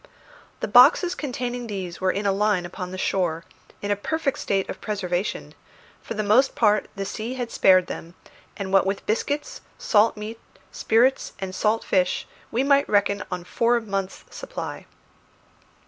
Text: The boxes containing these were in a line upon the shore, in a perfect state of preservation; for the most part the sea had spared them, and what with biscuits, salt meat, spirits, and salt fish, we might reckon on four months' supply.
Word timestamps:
The 0.61 0.67
boxes 0.67 1.13
containing 1.13 1.67
these 1.67 2.01
were 2.01 2.09
in 2.09 2.25
a 2.25 2.31
line 2.31 2.65
upon 2.65 2.89
the 2.89 2.97
shore, 2.97 3.45
in 3.83 3.91
a 3.91 3.95
perfect 3.95 4.39
state 4.39 4.67
of 4.67 4.81
preservation; 4.81 5.53
for 6.01 6.15
the 6.15 6.23
most 6.23 6.55
part 6.55 6.89
the 6.95 7.05
sea 7.05 7.35
had 7.35 7.51
spared 7.51 7.85
them, 7.85 8.15
and 8.57 8.73
what 8.73 8.87
with 8.87 9.05
biscuits, 9.05 9.61
salt 9.77 10.17
meat, 10.17 10.39
spirits, 10.71 11.33
and 11.37 11.53
salt 11.53 11.83
fish, 11.83 12.27
we 12.49 12.63
might 12.63 12.89
reckon 12.89 13.23
on 13.31 13.43
four 13.43 13.79
months' 13.79 14.23
supply. 14.31 14.87